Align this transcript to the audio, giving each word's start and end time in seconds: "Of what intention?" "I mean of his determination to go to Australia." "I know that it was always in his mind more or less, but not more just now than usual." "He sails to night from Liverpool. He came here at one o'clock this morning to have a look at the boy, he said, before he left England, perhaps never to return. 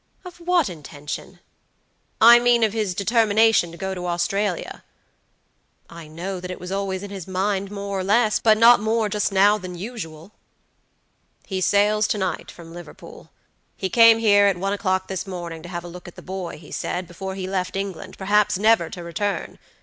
"Of 0.25 0.37
what 0.39 0.67
intention?" 0.67 1.41
"I 2.19 2.39
mean 2.39 2.63
of 2.63 2.73
his 2.73 2.95
determination 2.95 3.71
to 3.71 3.77
go 3.77 3.93
to 3.93 4.07
Australia." 4.07 4.83
"I 5.91 6.07
know 6.07 6.39
that 6.39 6.49
it 6.49 6.59
was 6.59 6.71
always 6.71 7.03
in 7.03 7.11
his 7.11 7.27
mind 7.27 7.69
more 7.69 7.99
or 7.99 8.03
less, 8.03 8.39
but 8.39 8.57
not 8.57 8.79
more 8.79 9.09
just 9.09 9.31
now 9.31 9.59
than 9.59 9.77
usual." 9.77 10.31
"He 11.45 11.61
sails 11.61 12.07
to 12.07 12.17
night 12.17 12.49
from 12.49 12.73
Liverpool. 12.73 13.29
He 13.77 13.91
came 13.91 14.17
here 14.17 14.47
at 14.47 14.57
one 14.57 14.73
o'clock 14.73 15.07
this 15.07 15.27
morning 15.27 15.61
to 15.61 15.69
have 15.69 15.83
a 15.83 15.87
look 15.87 16.07
at 16.07 16.15
the 16.15 16.23
boy, 16.23 16.57
he 16.57 16.71
said, 16.71 17.07
before 17.07 17.35
he 17.35 17.45
left 17.47 17.75
England, 17.75 18.17
perhaps 18.17 18.57
never 18.57 18.89
to 18.89 19.03
return. 19.03 19.59